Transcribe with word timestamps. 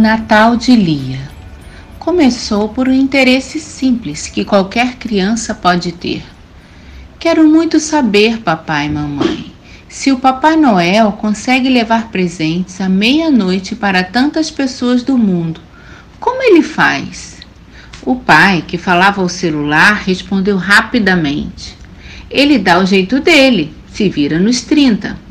Natal 0.00 0.56
de 0.56 0.74
Lia 0.74 1.20
começou 1.98 2.70
por 2.70 2.88
um 2.88 2.92
interesse 2.92 3.60
simples 3.60 4.28
que 4.28 4.46
qualquer 4.46 4.96
criança 4.96 5.54
pode 5.54 5.92
ter. 5.92 6.24
Quero 7.18 7.46
muito 7.46 7.78
saber, 7.78 8.38
papai 8.38 8.86
e 8.86 8.88
mamãe, 8.88 9.52
se 9.90 10.10
o 10.10 10.18
Papai 10.18 10.56
Noel 10.56 11.12
consegue 11.12 11.68
levar 11.68 12.08
presentes 12.08 12.80
à 12.80 12.88
meia-noite 12.88 13.76
para 13.76 14.02
tantas 14.02 14.50
pessoas 14.50 15.02
do 15.02 15.18
mundo. 15.18 15.60
Como 16.18 16.42
ele 16.42 16.62
faz? 16.62 17.36
O 18.02 18.16
pai, 18.16 18.64
que 18.66 18.78
falava 18.78 19.20
ao 19.20 19.28
celular, 19.28 20.02
respondeu 20.02 20.56
rapidamente: 20.56 21.76
Ele 22.30 22.56
dá 22.56 22.78
o 22.78 22.86
jeito 22.86 23.20
dele, 23.20 23.74
se 23.92 24.08
vira 24.08 24.38
nos 24.38 24.62
30. 24.62 25.29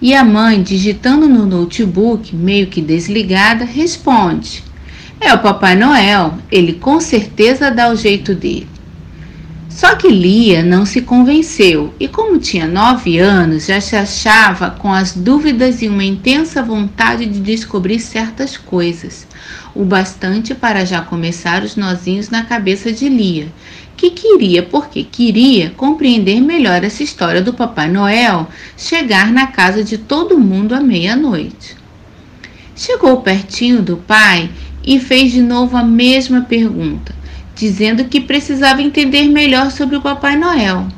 E 0.00 0.14
a 0.14 0.24
mãe, 0.24 0.62
digitando 0.62 1.28
no 1.28 1.46
notebook, 1.46 2.34
meio 2.34 2.66
que 2.66 2.80
desligada, 2.80 3.64
responde: 3.64 4.62
É 5.20 5.32
o 5.32 5.38
Papai 5.38 5.76
Noel, 5.76 6.38
ele 6.50 6.74
com 6.74 7.00
certeza 7.00 7.70
dá 7.70 7.90
o 7.90 7.96
jeito 7.96 8.34
dele. 8.34 8.68
Só 9.74 9.96
que 9.96 10.08
Lia 10.08 10.62
não 10.62 10.86
se 10.86 11.00
convenceu 11.00 11.92
e, 11.98 12.06
como 12.06 12.38
tinha 12.38 12.64
nove 12.64 13.18
anos, 13.18 13.66
já 13.66 13.80
se 13.80 13.96
achava 13.96 14.70
com 14.70 14.92
as 14.92 15.12
dúvidas 15.12 15.82
e 15.82 15.88
uma 15.88 16.04
intensa 16.04 16.62
vontade 16.62 17.26
de 17.26 17.40
descobrir 17.40 17.98
certas 17.98 18.56
coisas, 18.56 19.26
o 19.74 19.84
bastante 19.84 20.54
para 20.54 20.84
já 20.84 21.00
começar 21.00 21.64
os 21.64 21.74
nozinhos 21.74 22.30
na 22.30 22.44
cabeça 22.44 22.92
de 22.92 23.08
Lia, 23.08 23.48
que 23.96 24.10
queria, 24.10 24.62
porque 24.62 25.04
queria, 25.04 25.70
compreender 25.70 26.40
melhor 26.40 26.82
essa 26.84 27.02
história 27.02 27.40
do 27.40 27.54
Papai 27.54 27.88
Noel 27.88 28.48
chegar 28.76 29.32
na 29.32 29.46
casa 29.48 29.82
de 29.84 29.98
todo 29.98 30.38
mundo 30.38 30.74
à 30.74 30.80
meia-noite. 30.80 31.76
Chegou 32.76 33.20
pertinho 33.22 33.82
do 33.82 33.96
pai 33.96 34.50
e 34.84 34.98
fez 34.98 35.32
de 35.32 35.40
novo 35.40 35.76
a 35.76 35.84
mesma 35.84 36.42
pergunta 36.42 37.14
dizendo 37.54 38.04
que 38.04 38.20
precisava 38.20 38.82
entender 38.82 39.28
melhor 39.28 39.70
sobre 39.70 39.96
o 39.96 40.00
Papai 40.00 40.36
Noel. 40.36 40.88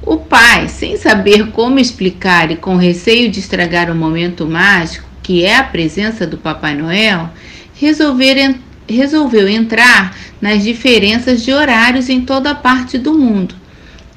O 0.00 0.16
pai, 0.16 0.68
sem 0.68 0.96
saber 0.96 1.50
como 1.50 1.78
explicar 1.78 2.50
e 2.50 2.56
com 2.56 2.76
receio 2.76 3.30
de 3.30 3.40
estragar 3.40 3.90
o 3.90 3.94
momento 3.94 4.46
mágico, 4.46 5.08
que 5.22 5.44
é 5.44 5.56
a 5.56 5.64
presença 5.64 6.26
do 6.26 6.38
Papai 6.38 6.74
Noel, 6.74 7.28
resolveu 7.74 9.48
entrar 9.48 10.16
nas 10.40 10.62
diferenças 10.62 11.42
de 11.42 11.52
horários 11.52 12.08
em 12.08 12.20
toda 12.20 12.54
parte 12.54 12.98
do 12.98 13.14
mundo 13.14 13.54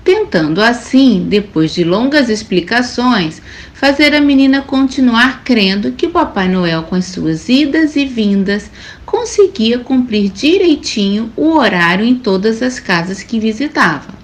tentando 0.04 0.62
assim, 0.62 1.26
depois 1.28 1.74
de 1.74 1.84
longas 1.84 2.30
explicações, 2.30 3.42
fazer 3.74 4.16
a 4.16 4.22
menina 4.22 4.62
continuar 4.62 5.44
crendo 5.44 5.92
que 5.92 6.08
Papai 6.08 6.48
Noel, 6.50 6.84
com 6.84 6.96
as 6.96 7.06
suas 7.06 7.48
idas 7.50 7.96
e 7.96 8.06
vindas, 8.06 8.70
conseguia 9.06 9.80
cumprir 9.80 10.30
direitinho 10.30 11.32
o 11.36 11.54
horário 11.54 12.06
em 12.06 12.16
todas 12.16 12.62
as 12.62 12.80
casas 12.80 13.22
que 13.22 13.40
visitava. 13.40 14.20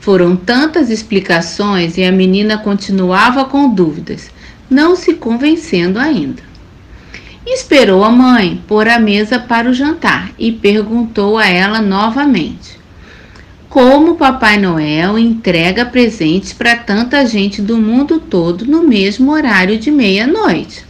Foram 0.00 0.36
tantas 0.36 0.90
explicações 0.90 1.96
e 1.96 2.04
a 2.04 2.12
menina 2.12 2.58
continuava 2.58 3.46
com 3.46 3.70
dúvidas, 3.70 4.30
não 4.68 4.94
se 4.94 5.14
convencendo 5.14 5.98
ainda. 5.98 6.53
Esperou 7.46 8.02
a 8.02 8.10
mãe 8.10 8.62
pôr 8.66 8.88
a 8.88 8.98
mesa 8.98 9.38
para 9.38 9.68
o 9.68 9.74
jantar 9.74 10.30
e 10.38 10.50
perguntou 10.50 11.36
a 11.36 11.46
ela 11.46 11.82
novamente: 11.82 12.78
como 13.68 14.14
Papai 14.14 14.56
Noel 14.56 15.18
entrega 15.18 15.84
presentes 15.84 16.54
para 16.54 16.76
tanta 16.76 17.26
gente 17.26 17.60
do 17.60 17.76
mundo 17.76 18.18
todo 18.18 18.64
no 18.64 18.82
mesmo 18.82 19.30
horário 19.30 19.78
de 19.78 19.90
meia-noite. 19.90 20.86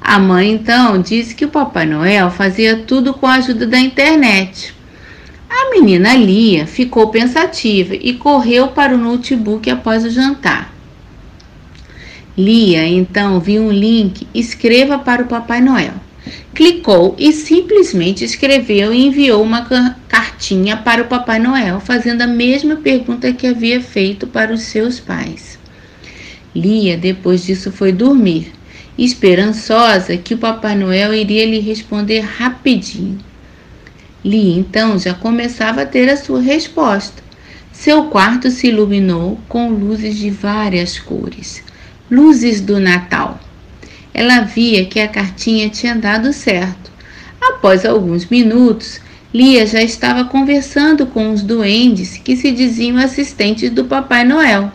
A 0.00 0.18
mãe 0.18 0.50
então 0.50 1.00
disse 1.00 1.34
que 1.34 1.44
o 1.44 1.48
Papai 1.48 1.86
Noel 1.86 2.30
fazia 2.30 2.76
tudo 2.76 3.14
com 3.14 3.26
a 3.26 3.34
ajuda 3.34 3.66
da 3.66 3.78
internet. 3.78 4.74
A 5.48 5.70
menina 5.70 6.14
Lia 6.14 6.66
ficou 6.66 7.08
pensativa 7.08 7.94
e 7.94 8.14
correu 8.14 8.68
para 8.68 8.94
o 8.94 8.98
notebook 8.98 9.70
após 9.70 10.04
o 10.04 10.10
jantar. 10.10 10.71
Lia 12.36 12.86
então 12.86 13.38
viu 13.38 13.62
um 13.62 13.70
link: 13.70 14.26
escreva 14.32 14.98
para 14.98 15.22
o 15.22 15.26
Papai 15.26 15.60
Noel. 15.60 15.92
Clicou 16.54 17.14
e 17.18 17.30
simplesmente 17.30 18.24
escreveu 18.24 18.92
e 18.92 19.06
enviou 19.06 19.42
uma 19.42 19.66
cartinha 20.08 20.78
para 20.78 21.02
o 21.02 21.06
Papai 21.06 21.38
Noel, 21.38 21.78
fazendo 21.78 22.22
a 22.22 22.26
mesma 22.26 22.76
pergunta 22.76 23.34
que 23.34 23.46
havia 23.46 23.82
feito 23.82 24.26
para 24.26 24.52
os 24.52 24.62
seus 24.62 24.98
pais. 24.98 25.58
Lia, 26.56 26.96
depois 26.96 27.44
disso, 27.44 27.70
foi 27.70 27.92
dormir, 27.92 28.50
esperançosa 28.96 30.16
que 30.16 30.32
o 30.32 30.38
Papai 30.38 30.74
Noel 30.74 31.12
iria 31.12 31.44
lhe 31.44 31.58
responder 31.58 32.20
rapidinho. 32.20 33.18
Lia 34.24 34.58
então 34.58 34.98
já 34.98 35.12
começava 35.12 35.82
a 35.82 35.86
ter 35.86 36.08
a 36.08 36.16
sua 36.16 36.40
resposta. 36.40 37.22
Seu 37.72 38.04
quarto 38.04 38.50
se 38.50 38.68
iluminou 38.68 39.38
com 39.48 39.68
luzes 39.68 40.16
de 40.16 40.30
várias 40.30 40.98
cores 40.98 41.62
luzes 42.12 42.60
do 42.60 42.78
Natal 42.78 43.40
ela 44.14 44.40
via 44.40 44.84
que 44.84 45.00
a 45.00 45.08
cartinha 45.08 45.68
tinha 45.68 45.94
dado 45.94 46.32
certo. 46.32 46.90
Após 47.40 47.84
alguns 47.84 48.26
minutos, 48.26 49.00
Lia 49.32 49.66
já 49.66 49.82
estava 49.82 50.24
conversando 50.24 51.06
com 51.06 51.32
os 51.32 51.42
duendes 51.42 52.18
que 52.18 52.36
se 52.36 52.52
diziam 52.52 52.98
assistentes 52.98 53.70
do 53.70 53.84
Papai 53.84 54.24
Noel. 54.24 54.70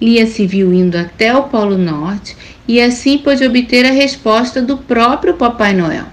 Lia 0.00 0.26
se 0.26 0.46
viu 0.46 0.72
indo 0.72 0.96
até 0.96 1.34
o 1.34 1.44
Polo 1.44 1.78
Norte 1.78 2.36
e 2.66 2.80
assim 2.80 3.18
pôde 3.18 3.44
obter 3.44 3.86
a 3.86 3.92
resposta 3.92 4.60
do 4.60 4.76
próprio 4.76 5.34
Papai 5.34 5.72
Noel. 5.72 6.06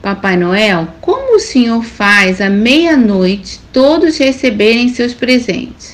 Papai 0.00 0.36
Noel, 0.36 0.88
como 1.00 1.36
o 1.36 1.40
senhor 1.40 1.82
faz 1.82 2.40
à 2.40 2.48
meia-noite 2.48 3.60
todos 3.72 4.18
receberem 4.18 4.88
seus 4.88 5.14
presentes? 5.14 5.93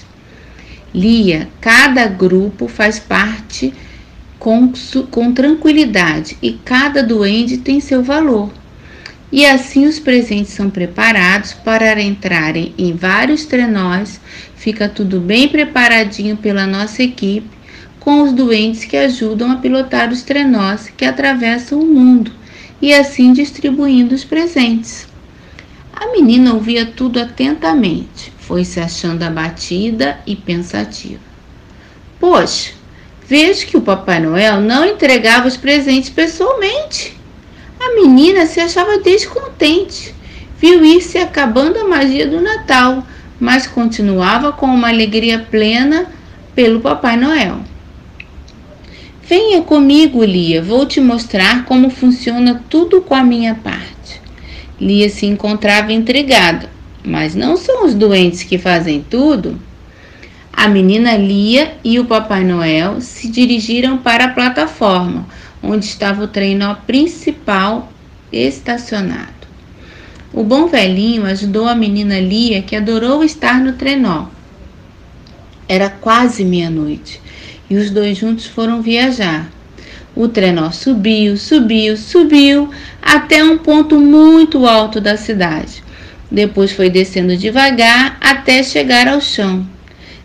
Lia, 0.94 1.48
cada 1.60 2.06
grupo 2.06 2.66
faz 2.66 2.98
parte 2.98 3.72
com, 4.38 4.72
com 5.10 5.32
tranquilidade 5.32 6.36
e 6.42 6.52
cada 6.52 7.02
duende 7.02 7.58
tem 7.58 7.78
seu 7.80 8.02
valor. 8.02 8.50
E 9.32 9.46
assim 9.46 9.86
os 9.86 10.00
presentes 10.00 10.52
são 10.52 10.68
preparados 10.68 11.52
para 11.52 12.02
entrarem 12.02 12.74
em 12.76 12.94
vários 12.94 13.44
trenós, 13.44 14.20
fica 14.56 14.88
tudo 14.88 15.20
bem 15.20 15.46
preparadinho 15.46 16.36
pela 16.36 16.66
nossa 16.66 17.02
equipe, 17.02 17.48
com 18.00 18.22
os 18.22 18.32
duendes 18.32 18.84
que 18.84 18.96
ajudam 18.96 19.52
a 19.52 19.56
pilotar 19.56 20.10
os 20.10 20.22
trenós 20.22 20.90
que 20.96 21.04
atravessam 21.04 21.78
o 21.78 21.86
mundo 21.86 22.32
e 22.82 22.92
assim 22.92 23.32
distribuindo 23.32 24.14
os 24.14 24.24
presentes. 24.24 25.09
A 26.00 26.10
menina 26.10 26.54
ouvia 26.54 26.84
tudo 26.84 27.20
atentamente, 27.20 28.32
foi 28.40 28.64
se 28.64 28.80
achando 28.80 29.22
abatida 29.22 30.18
e 30.26 30.34
pensativa. 30.34 31.20
Poxa, 32.18 32.72
Vejo 33.30 33.64
que 33.68 33.76
o 33.76 33.80
Papai 33.80 34.18
Noel 34.18 34.60
não 34.60 34.84
entregava 34.84 35.46
os 35.46 35.56
presentes 35.56 36.10
pessoalmente. 36.10 37.16
A 37.78 37.94
menina 37.94 38.44
se 38.44 38.58
achava 38.58 38.98
descontente. 38.98 40.12
Viu 40.58 40.84
ir 40.84 41.00
se 41.00 41.16
acabando 41.16 41.78
a 41.78 41.86
magia 41.86 42.26
do 42.26 42.40
Natal, 42.40 43.06
mas 43.38 43.68
continuava 43.68 44.50
com 44.50 44.66
uma 44.66 44.88
alegria 44.88 45.46
plena 45.48 46.06
pelo 46.56 46.80
Papai 46.80 47.16
Noel. 47.16 47.60
Venha 49.22 49.62
comigo, 49.62 50.24
Lia, 50.24 50.60
vou 50.60 50.84
te 50.84 51.00
mostrar 51.00 51.64
como 51.66 51.88
funciona 51.88 52.64
tudo 52.68 53.00
com 53.00 53.14
a 53.14 53.22
minha 53.22 53.54
parte. 53.54 53.99
Lia 54.80 55.08
se 55.10 55.26
encontrava 55.26 55.92
intrigada. 55.92 56.70
Mas 57.04 57.34
não 57.34 57.56
são 57.56 57.86
os 57.86 57.94
doentes 57.94 58.42
que 58.42 58.58
fazem 58.58 59.04
tudo? 59.08 59.58
A 60.52 60.68
menina 60.68 61.16
Lia 61.16 61.74
e 61.82 61.98
o 61.98 62.04
Papai 62.04 62.44
Noel 62.44 63.00
se 63.00 63.28
dirigiram 63.28 63.98
para 63.98 64.26
a 64.26 64.30
plataforma, 64.30 65.26
onde 65.62 65.86
estava 65.86 66.24
o 66.24 66.28
trenó 66.28 66.74
principal 66.86 67.90
estacionado. 68.32 69.40
O 70.32 70.44
bom 70.44 70.66
velhinho 70.66 71.24
ajudou 71.24 71.66
a 71.66 71.74
menina 71.74 72.20
Lia, 72.20 72.62
que 72.62 72.76
adorou 72.76 73.24
estar 73.24 73.60
no 73.60 73.72
trenó. 73.72 74.26
Era 75.68 75.88
quase 75.88 76.44
meia-noite 76.44 77.20
e 77.70 77.76
os 77.76 77.90
dois 77.90 78.18
juntos 78.18 78.46
foram 78.46 78.82
viajar. 78.82 79.48
O 80.14 80.28
trenó 80.28 80.70
subiu, 80.70 81.36
subiu, 81.36 81.96
subiu 81.96 82.70
até 83.00 83.42
um 83.42 83.58
ponto 83.58 83.98
muito 83.98 84.66
alto 84.66 85.00
da 85.00 85.16
cidade. 85.16 85.82
Depois 86.30 86.72
foi 86.72 86.90
descendo 86.90 87.36
devagar 87.36 88.16
até 88.20 88.62
chegar 88.62 89.08
ao 89.08 89.20
chão. 89.20 89.66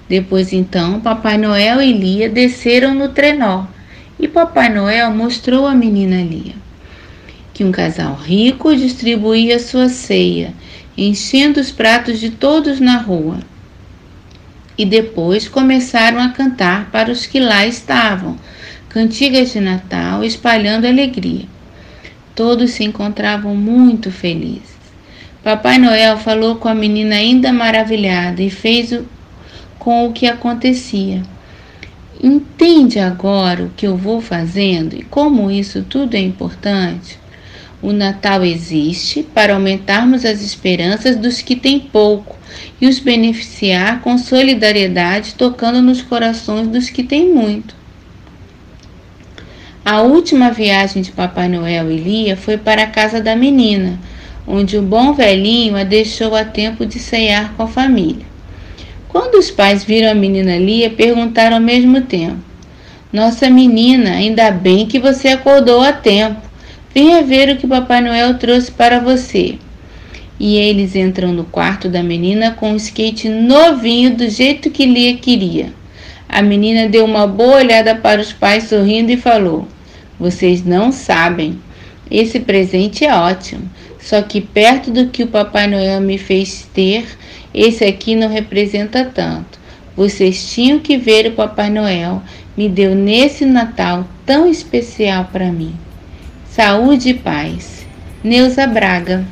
Depois 0.08 0.54
então, 0.54 1.00
Papai 1.00 1.38
Noel 1.38 1.82
e 1.82 1.92
Lia 1.92 2.30
desceram 2.30 2.94
no 2.94 3.10
trenó 3.10 3.66
e 4.20 4.28
Papai 4.28 4.70
Noel 4.70 5.12
mostrou 5.12 5.66
à 5.66 5.74
menina 5.74 6.18
Lia 6.22 6.66
que 7.56 7.64
um 7.64 7.72
casal 7.72 8.16
rico 8.16 8.76
distribuía 8.76 9.60
sua 9.60 9.88
ceia, 9.88 10.54
enchendo 10.98 11.58
os 11.62 11.72
pratos 11.72 12.20
de 12.20 12.30
todos 12.30 12.82
na 12.82 12.98
rua. 12.98 13.40
E 14.78 14.86
depois 14.86 15.48
começaram 15.48 16.20
a 16.20 16.30
cantar 16.32 16.92
para 16.92 17.10
os 17.10 17.26
que 17.26 17.40
lá 17.40 17.66
estavam, 17.66 18.38
cantigas 18.96 19.52
de 19.52 19.60
Natal 19.60 20.24
espalhando 20.24 20.88
alegria. 20.88 21.44
Todos 22.34 22.72
se 22.72 22.86
encontravam 22.86 23.54
muito 23.54 24.10
felizes. 24.10 24.74
Papai 25.44 25.78
Noel 25.78 26.18
falou 26.18 26.56
com 26.56 26.70
a 26.70 26.74
menina 26.74 27.16
ainda 27.16 27.52
maravilhada 27.52 28.42
e 28.42 28.50
fez 28.50 28.94
o, 28.94 29.06
com 29.78 30.08
o 30.08 30.14
que 30.14 30.26
acontecia. 30.26 31.22
Entende 32.24 32.98
agora 32.98 33.64
o 33.64 33.70
que 33.76 33.86
eu 33.86 33.98
vou 33.98 34.22
fazendo 34.22 34.96
e 34.96 35.04
como 35.04 35.52
isso 35.52 35.84
tudo 35.84 36.16
é 36.16 36.22
importante? 36.22 37.20
O 37.82 37.92
Natal 37.92 38.46
existe 38.46 39.24
para 39.24 39.56
aumentarmos 39.56 40.24
as 40.24 40.42
esperanças 40.42 41.18
dos 41.18 41.42
que 41.42 41.58
têm 41.58 41.82
pouco 41.82 42.38
e 42.80 42.88
os 42.88 42.98
beneficiar 42.98 44.00
com 44.00 44.18
solidariedade, 44.18 45.36
tocando 45.36 45.82
nos 45.82 46.02
corações 46.02 46.70
dos 46.70 46.90
que 46.90 47.04
têm 47.04 47.34
muito. 47.34 47.76
A 49.88 50.02
última 50.02 50.50
viagem 50.50 51.04
de 51.04 51.12
Papai 51.12 51.48
Noel 51.48 51.92
e 51.92 51.98
Lia 51.98 52.36
foi 52.36 52.58
para 52.58 52.82
a 52.82 52.88
casa 52.88 53.22
da 53.22 53.36
menina, 53.36 54.00
onde 54.48 54.80
o 54.80 54.82
bom 54.82 55.14
velhinho 55.14 55.78
a 55.78 55.84
deixou 55.84 56.36
a 56.36 56.44
tempo 56.44 56.88
de 56.88 56.98
ceiar 56.98 57.54
com 57.54 57.62
a 57.62 57.68
família. 57.68 58.26
Quando 59.08 59.36
os 59.36 59.52
pais 59.52 59.84
viram 59.84 60.10
a 60.10 60.16
menina 60.16 60.58
Lia, 60.58 60.90
perguntaram 60.90 61.58
ao 61.58 61.62
mesmo 61.62 62.02
tempo: 62.02 62.40
Nossa 63.14 63.48
menina, 63.48 64.14
ainda 64.14 64.50
bem 64.50 64.88
que 64.88 64.98
você 64.98 65.28
acordou 65.28 65.82
a 65.82 65.94
tempo. 65.94 66.42
Venha 66.92 67.22
ver 67.22 67.50
o 67.50 67.58
que 67.58 67.68
Papai 67.68 68.02
Noel 68.02 68.40
trouxe 68.40 68.72
para 68.72 69.00
você. 69.00 69.60
E 70.40 70.58
eles 70.58 70.96
entram 70.96 71.32
no 71.32 71.44
quarto 71.44 71.90
da 71.90 72.02
menina 72.02 72.50
com 72.50 72.72
um 72.72 72.76
skate 72.76 73.30
novinho 73.30 74.16
do 74.16 74.28
jeito 74.32 74.72
que 74.72 74.84
Lia 74.84 75.16
queria. 75.18 75.72
A 76.28 76.42
menina 76.42 76.90
deu 76.90 77.06
uma 77.06 77.28
boa 77.28 77.58
olhada 77.58 77.94
para 77.94 78.20
os 78.20 78.34
pais 78.34 78.64
sorrindo 78.64 79.12
e 79.12 79.18
falou: 79.18 79.68
Vocês 80.20 80.64
não 80.64 80.92
sabem. 80.92 81.60
Esse 82.10 82.40
presente 82.40 83.06
é 83.06 83.14
ótimo. 83.14 83.70
Só 84.00 84.22
que 84.22 84.40
perto 84.40 84.92
do 84.92 85.08
que 85.08 85.24
o 85.24 85.28
Papai 85.28 85.68
Noel 85.68 86.00
me 86.00 86.18
fez 86.18 86.68
ter, 86.74 87.06
esse 87.54 87.84
aqui 87.84 88.16
não 88.16 88.30
representa 88.30 89.06
tanto. 89.06 89.60
Vocês 89.96 90.54
tinham 90.54 90.80
que 90.80 90.98
ver 90.98 91.28
o 91.28 91.32
Papai 91.32 91.70
Noel 91.70 92.22
me 92.56 92.70
deu 92.70 92.94
nesse 92.94 93.46
Natal 93.46 94.06
tão 94.26 94.48
especial 94.50 95.30
para 95.32 95.52
mim. 95.52 95.76
Saúde 96.50 97.10
e 97.10 97.14
paz. 97.14 97.86
Neuza 98.24 98.66
Braga. 98.68 99.26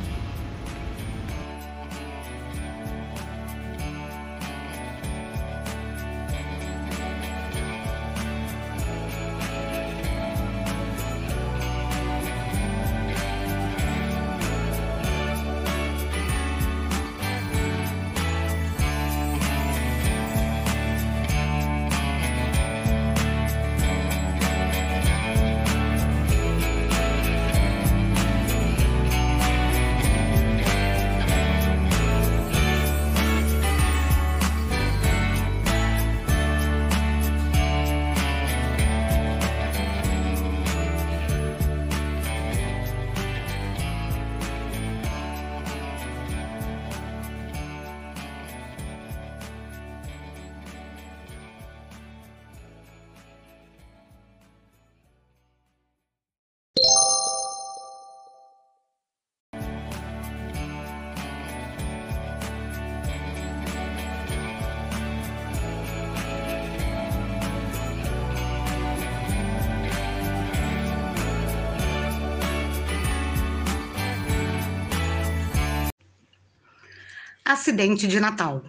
Acidente 77.46 78.06
de 78.06 78.18
Natal. 78.18 78.64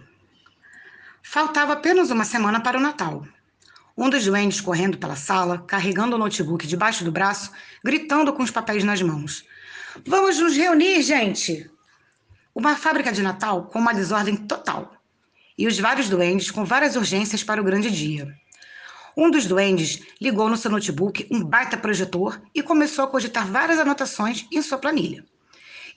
Faltava 1.22 1.72
apenas 1.72 2.10
uma 2.10 2.26
semana 2.26 2.60
para 2.60 2.76
o 2.76 2.80
Natal. 2.80 3.26
Um 3.96 4.10
dos 4.10 4.26
duendes 4.26 4.60
correndo 4.60 4.98
pela 4.98 5.16
sala, 5.16 5.64
carregando 5.66 6.14
o 6.14 6.18
notebook 6.18 6.66
debaixo 6.66 7.02
do 7.02 7.10
braço, 7.10 7.50
gritando 7.82 8.34
com 8.34 8.42
os 8.42 8.50
papéis 8.50 8.84
nas 8.84 9.00
mãos. 9.00 9.46
Vamos 10.06 10.38
nos 10.38 10.54
reunir, 10.54 11.00
gente! 11.00 11.70
Uma 12.54 12.76
fábrica 12.76 13.10
de 13.10 13.22
Natal 13.22 13.64
com 13.64 13.78
uma 13.78 13.94
desordem 13.94 14.36
total. 14.36 14.94
E 15.56 15.66
os 15.66 15.78
vários 15.78 16.10
duendes 16.10 16.50
com 16.50 16.62
várias 16.62 16.96
urgências 16.96 17.42
para 17.42 17.62
o 17.62 17.64
grande 17.64 17.90
dia. 17.90 18.28
Um 19.16 19.30
dos 19.30 19.46
duendes 19.46 20.02
ligou 20.20 20.50
no 20.50 20.56
seu 20.58 20.70
notebook 20.70 21.26
um 21.30 21.42
baita 21.42 21.78
projetor 21.78 22.42
e 22.54 22.62
começou 22.62 23.06
a 23.06 23.08
cogitar 23.08 23.46
várias 23.46 23.78
anotações 23.78 24.46
em 24.52 24.60
sua 24.60 24.76
planilha. 24.76 25.24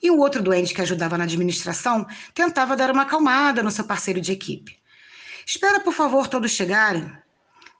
E 0.02 0.10
o 0.10 0.18
outro 0.18 0.42
doente 0.42 0.72
que 0.72 0.80
ajudava 0.80 1.18
na 1.18 1.24
administração 1.24 2.06
tentava 2.34 2.76
dar 2.76 2.90
uma 2.90 3.02
acalmada 3.02 3.62
no 3.62 3.70
seu 3.70 3.84
parceiro 3.84 4.20
de 4.20 4.32
equipe. 4.32 4.78
Espera, 5.46 5.80
por 5.80 5.92
favor, 5.92 6.28
todos 6.28 6.52
chegarem. 6.52 7.10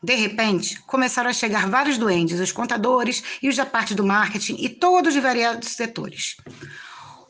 De 0.03 0.15
repente, 0.15 0.81
começaram 0.83 1.29
a 1.29 1.33
chegar 1.33 1.69
vários 1.69 1.99
doentes, 1.99 2.41
os 2.41 2.53
contadores 2.53 3.23
e 3.43 3.49
os 3.49 3.57
da 3.57 3.67
parte 3.67 3.95
do 3.95 4.05
marketing 4.05 4.57
e 4.59 4.69
todos 4.69 5.12
de 5.12 5.21
variados 5.21 5.69
setores. 5.69 6.37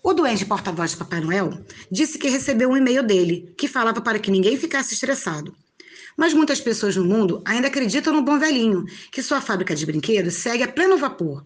O 0.02 0.14
doente 0.14 0.46
porta-voz 0.46 0.92
de 0.92 0.96
Papai 0.96 1.20
Noel 1.20 1.62
disse 1.90 2.18
que 2.18 2.28
recebeu 2.28 2.70
um 2.70 2.76
e-mail 2.76 3.02
dele, 3.02 3.52
que 3.58 3.68
falava 3.68 4.00
para 4.00 4.18
que 4.18 4.30
ninguém 4.30 4.56
ficasse 4.56 4.94
estressado. 4.94 5.54
Mas 6.16 6.32
muitas 6.32 6.60
pessoas 6.60 6.96
no 6.96 7.04
mundo 7.04 7.42
ainda 7.44 7.68
acreditam 7.68 8.12
no 8.12 8.22
bom 8.22 8.38
velhinho, 8.38 8.84
que 9.10 9.22
sua 9.22 9.40
fábrica 9.40 9.74
de 9.74 9.84
brinquedos 9.84 10.34
segue 10.34 10.62
a 10.62 10.68
pleno 10.68 10.96
vapor. 10.96 11.44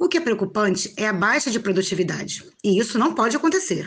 O 0.00 0.08
que 0.08 0.16
é 0.16 0.20
preocupante 0.20 0.94
é 0.96 1.06
a 1.06 1.12
baixa 1.12 1.50
de 1.50 1.60
produtividade, 1.60 2.42
e 2.64 2.78
isso 2.80 2.98
não 2.98 3.14
pode 3.14 3.36
acontecer. 3.36 3.86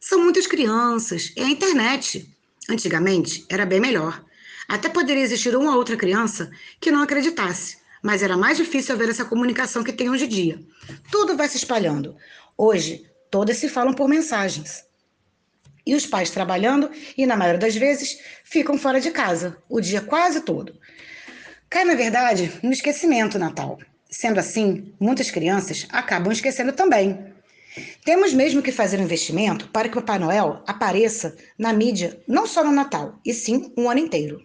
São 0.00 0.20
muitas 0.20 0.44
crianças, 0.44 1.32
é 1.36 1.44
a 1.44 1.48
internet. 1.48 2.28
Antigamente 2.68 3.46
era 3.48 3.64
bem 3.64 3.78
melhor. 3.78 4.24
Até 4.66 4.88
poderia 4.88 5.22
existir 5.22 5.54
uma 5.54 5.76
outra 5.76 5.96
criança 5.96 6.50
que 6.80 6.90
não 6.90 7.00
acreditasse, 7.00 7.78
mas 8.02 8.24
era 8.24 8.36
mais 8.36 8.56
difícil 8.56 8.92
haver 8.92 9.08
essa 9.08 9.24
comunicação 9.24 9.84
que 9.84 9.92
tem 9.92 10.10
hoje 10.10 10.24
em 10.24 10.28
dia. 10.28 10.60
Tudo 11.12 11.36
vai 11.36 11.48
se 11.48 11.58
espalhando. 11.58 12.16
Hoje, 12.58 13.08
todas 13.30 13.56
se 13.56 13.68
falam 13.68 13.94
por 13.94 14.08
mensagens. 14.08 14.84
E 15.86 15.94
os 15.94 16.04
pais 16.04 16.30
trabalhando 16.30 16.90
e, 17.16 17.24
na 17.24 17.36
maioria 17.36 17.60
das 17.60 17.76
vezes, 17.76 18.18
ficam 18.42 18.76
fora 18.76 19.00
de 19.00 19.12
casa 19.12 19.58
o 19.68 19.80
dia 19.80 20.00
quase 20.00 20.40
todo. 20.40 20.76
Cai, 21.70 21.84
na 21.84 21.94
verdade, 21.94 22.52
no 22.64 22.72
esquecimento 22.72 23.38
Natal. 23.38 23.78
Sendo 24.14 24.38
assim, 24.38 24.94
muitas 25.00 25.28
crianças 25.28 25.88
acabam 25.90 26.30
esquecendo 26.30 26.72
também. 26.72 27.18
Temos 28.04 28.32
mesmo 28.32 28.62
que 28.62 28.70
fazer 28.70 29.00
um 29.00 29.02
investimento 29.02 29.68
para 29.70 29.88
que 29.88 29.98
o 29.98 30.00
Papai 30.00 30.20
Noel 30.20 30.62
apareça 30.68 31.36
na 31.58 31.72
mídia 31.72 32.16
não 32.28 32.46
só 32.46 32.62
no 32.62 32.70
Natal, 32.70 33.18
e 33.26 33.34
sim 33.34 33.72
um 33.76 33.90
ano 33.90 33.98
inteiro. 33.98 34.40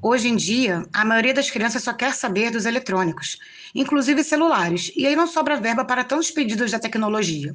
Hoje 0.00 0.28
em 0.28 0.36
dia, 0.36 0.86
a 0.92 1.04
maioria 1.04 1.34
das 1.34 1.50
crianças 1.50 1.82
só 1.82 1.92
quer 1.92 2.14
saber 2.14 2.52
dos 2.52 2.66
eletrônicos, 2.66 3.36
inclusive 3.74 4.22
celulares, 4.22 4.92
e 4.94 5.08
aí 5.08 5.16
não 5.16 5.26
sobra 5.26 5.60
verba 5.60 5.84
para 5.84 6.04
tantos 6.04 6.30
pedidos 6.30 6.70
da 6.70 6.78
tecnologia. 6.78 7.52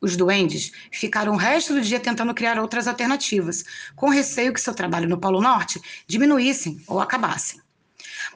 Os 0.00 0.16
duendes 0.16 0.70
ficaram 0.92 1.32
o 1.32 1.36
resto 1.36 1.74
do 1.74 1.80
dia 1.80 1.98
tentando 1.98 2.32
criar 2.32 2.56
outras 2.56 2.86
alternativas, 2.86 3.64
com 3.96 4.10
receio 4.10 4.52
que 4.52 4.60
seu 4.60 4.72
trabalho 4.72 5.08
no 5.08 5.18
Polo 5.18 5.40
Norte 5.40 5.80
diminuíssem 6.06 6.80
ou 6.86 7.00
acabassem. 7.00 7.60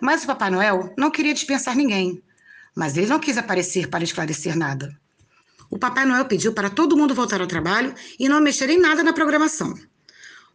Mas 0.01 0.25
o 0.25 0.27
Papai 0.27 0.51
Noel 0.51 0.93
não 0.99 1.09
queria 1.09 1.33
dispensar 1.33 1.77
ninguém, 1.77 2.21
mas 2.75 2.97
ele 2.97 3.07
não 3.07 3.19
quis 3.19 3.37
aparecer 3.37 3.89
para 3.89 4.05
esclarecer 4.05 4.57
nada. 4.57 4.97
O 5.71 5.79
Papai 5.79 6.05
Noel 6.05 6.27
pediu 6.27 6.53
para 6.53 6.69
todo 6.69 6.97
mundo 6.97 7.15
voltar 7.15 7.41
ao 7.41 7.47
trabalho 7.47 7.95
e 8.19 8.29
não 8.29 8.41
mexer 8.41 8.69
em 8.69 8.79
nada 8.79 9.03
na 9.03 9.13
programação. 9.13 9.75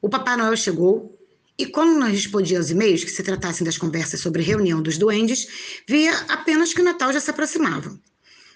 O 0.02 0.10
Papai 0.10 0.38
Noel 0.38 0.56
chegou 0.56 1.18
e, 1.58 1.66
quando 1.66 1.98
não 1.98 2.08
respondia 2.08 2.60
aos 2.60 2.70
e-mails 2.70 3.04
que 3.04 3.10
se 3.10 3.24
tratassem 3.24 3.66
das 3.66 3.78
conversas 3.78 4.20
sobre 4.20 4.44
reunião 4.44 4.80
dos 4.82 4.98
duendes, 4.98 5.82
via 5.88 6.16
apenas 6.30 6.72
que 6.72 6.82
o 6.82 6.84
Natal 6.84 7.12
já 7.12 7.20
se 7.20 7.32
aproximava. 7.32 8.00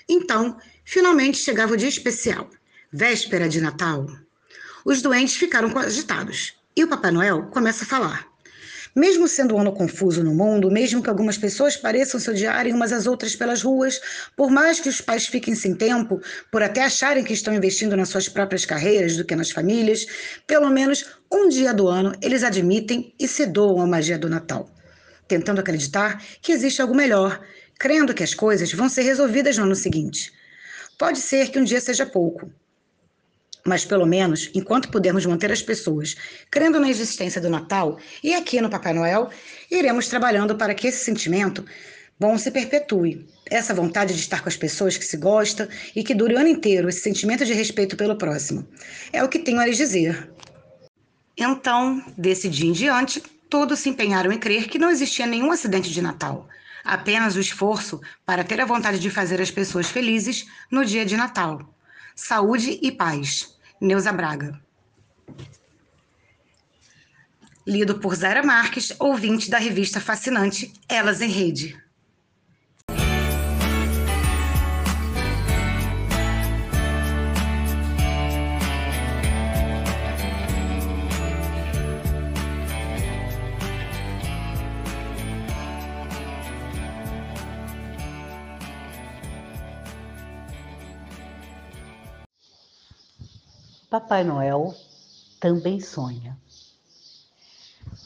Então, 0.08 0.58
finalmente 0.86 1.40
chegava 1.40 1.74
o 1.74 1.78
dia 1.78 1.90
especial, 1.90 2.48
véspera 2.92 3.50
de 3.50 3.60
Natal. 3.60 4.06
Os 4.86 5.02
duendes 5.02 5.36
ficaram 5.36 5.76
agitados 5.78 6.54
e 6.76 6.84
o 6.84 6.88
Papai 6.88 7.12
Noel 7.12 7.48
começa 7.48 7.84
a 7.84 7.88
falar. 7.88 8.31
Mesmo 8.96 9.26
sendo 9.26 9.56
um 9.56 9.60
ano 9.62 9.72
confuso 9.72 10.22
no 10.22 10.36
mundo, 10.36 10.70
mesmo 10.70 11.02
que 11.02 11.10
algumas 11.10 11.38
pessoas 11.38 11.78
pareçam 11.78 12.20
se 12.20 12.30
odiarem 12.30 12.74
umas 12.74 12.92
às 12.92 13.08
outras 13.08 13.36
pelas 13.36 13.62
ruas, 13.62 14.02
por 14.36 14.52
mais 14.52 14.82
que 14.82 14.90
os 14.90 15.00
pais 15.00 15.26
fiquem 15.28 15.56
sem 15.56 15.74
tempo, 15.74 16.20
por 16.52 16.62
até 16.62 16.84
acharem 16.84 17.24
que 17.24 17.34
estão 17.34 17.54
investindo 17.54 17.96
nas 17.96 18.10
suas 18.10 18.28
próprias 18.28 18.66
carreiras 18.66 19.16
do 19.16 19.24
que 19.24 19.36
nas 19.36 19.50
famílias, 19.50 20.06
pelo 20.46 20.70
menos 20.70 21.06
um 21.32 21.48
dia 21.48 21.74
do 21.74 21.88
ano 21.88 22.14
eles 22.22 22.44
admitem 22.44 23.14
e 23.18 23.28
se 23.30 23.46
doam 23.46 23.82
à 23.82 23.88
magia 23.88 24.20
do 24.20 24.30
Natal, 24.30 24.70
tentando 25.26 25.60
acreditar 25.60 26.22
que 26.42 26.52
existe 26.52 26.82
algo 26.82 26.94
melhor, 26.94 27.40
crendo 27.80 28.14
que 28.14 28.24
as 28.24 28.34
coisas 28.34 28.74
vão 28.74 28.90
ser 28.90 29.04
resolvidas 29.04 29.58
no 29.58 29.64
ano 29.64 29.76
seguinte. 29.76 30.34
Pode 30.98 31.20
ser 31.20 31.50
que 31.50 31.58
um 31.58 31.64
dia 31.64 31.80
seja 31.80 32.06
pouco, 32.06 32.52
mas 33.66 33.86
pelo 33.86 34.06
menos, 34.06 34.50
enquanto 34.54 34.90
pudermos 34.90 35.26
manter 35.26 35.52
as 35.52 35.62
pessoas 35.62 36.16
crendo 36.50 36.80
na 36.80 36.90
existência 36.90 37.40
do 37.40 37.50
Natal 37.50 37.98
e 38.24 38.34
aqui 38.34 38.60
no 38.60 38.70
Papai 38.70 38.94
Noel, 38.94 39.30
iremos 39.70 40.08
trabalhando 40.08 40.56
para 40.56 40.74
que 40.74 40.88
esse 40.88 41.04
sentimento 41.04 41.66
bom 42.20 42.38
se 42.38 42.52
perpetue. 42.52 43.26
Essa 43.50 43.74
vontade 43.74 44.14
de 44.14 44.20
estar 44.20 44.42
com 44.42 44.50
as 44.50 44.56
pessoas 44.56 44.98
que 44.98 45.06
se 45.06 45.18
gosta 45.18 45.68
e 45.96 46.04
que 46.04 46.14
dure 46.14 46.36
o 46.36 46.38
ano 46.38 46.50
inteiro 46.50 46.88
esse 46.88 47.02
sentimento 47.02 47.46
de 47.46 47.54
respeito 47.54 47.98
pelo 47.98 48.16
próximo. 48.16 48.68
É 49.12 49.24
o 49.24 49.30
que 49.30 49.40
tenho 49.40 49.60
a 49.60 49.66
lhes 49.66 49.78
dizer. 49.78 50.32
Então, 51.38 52.04
desse 52.18 52.48
dia 52.48 52.70
em 52.70 52.74
diante, 52.74 53.22
todos 53.50 53.80
se 53.80 53.90
empenharam 53.90 54.32
em 54.32 54.38
crer 54.38 54.68
que 54.68 54.78
não 54.78 54.90
existia 54.90 55.26
nenhum 55.26 55.52
acidente 55.52 55.92
de 55.92 56.02
Natal, 56.02 56.48
apenas 56.84 57.36
o 57.36 57.40
esforço 57.40 58.00
para 58.26 58.44
ter 58.44 58.62
a 58.62 58.66
vontade 58.66 59.00
de 59.00 59.10
fazer 59.10 59.42
as 59.42 59.50
pessoas 59.50 59.90
felizes 59.90 60.46
no 60.70 60.86
dia 60.86 61.06
de 61.06 61.18
Natal. 61.18 61.74
Saúde 62.16 62.80
e 62.82 62.92
Paz, 62.92 63.58
Neuza 63.80 64.12
Braga. 64.12 64.62
Lido 67.66 68.00
por 68.00 68.16
Zara 68.16 68.44
Marques, 68.44 68.94
ouvinte 69.00 69.50
da 69.50 69.58
revista 69.58 70.00
fascinante 70.00 70.74
Elas 70.90 71.22
em 71.22 71.30
Rede. 71.30 71.82
Papai 93.92 94.24
Noel 94.24 94.74
também 95.38 95.82
sonha. 95.82 96.38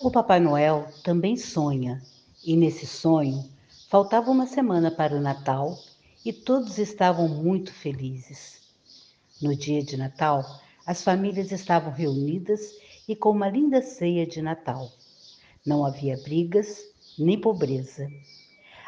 O 0.01 0.09
Papai 0.09 0.39
Noel 0.39 0.91
também 1.03 1.37
sonha, 1.37 2.01
e 2.43 2.57
nesse 2.57 2.87
sonho 2.87 3.47
faltava 3.87 4.31
uma 4.31 4.47
semana 4.47 4.89
para 4.89 5.15
o 5.15 5.21
Natal 5.21 5.77
e 6.25 6.33
todos 6.33 6.79
estavam 6.79 7.27
muito 7.27 7.71
felizes. 7.71 8.61
No 9.39 9.55
dia 9.55 9.83
de 9.83 9.95
Natal, 9.95 10.43
as 10.87 11.03
famílias 11.03 11.51
estavam 11.51 11.93
reunidas 11.93 12.61
e 13.07 13.15
com 13.15 13.29
uma 13.29 13.47
linda 13.47 13.79
ceia 13.83 14.25
de 14.25 14.41
Natal. 14.41 14.91
Não 15.63 15.85
havia 15.85 16.17
brigas 16.17 16.79
nem 17.15 17.39
pobreza. 17.39 18.09